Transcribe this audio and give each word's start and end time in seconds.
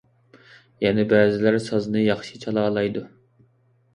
يەنە 0.85 1.03
بەزىلەر 1.11 1.57
سازنى 1.67 2.03
ياخشى 2.05 2.41
چالالايدۇ. 2.45 3.03